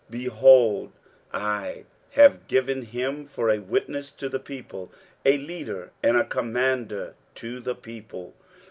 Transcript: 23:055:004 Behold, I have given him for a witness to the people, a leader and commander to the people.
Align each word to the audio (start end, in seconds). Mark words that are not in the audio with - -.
23:055:004 0.09 0.11
Behold, 0.23 0.91
I 1.31 1.85
have 2.13 2.47
given 2.47 2.81
him 2.85 3.27
for 3.27 3.51
a 3.51 3.59
witness 3.59 4.09
to 4.09 4.29
the 4.29 4.39
people, 4.39 4.91
a 5.23 5.37
leader 5.37 5.91
and 6.01 6.27
commander 6.27 7.13
to 7.35 7.59
the 7.59 7.75
people. 7.75 8.33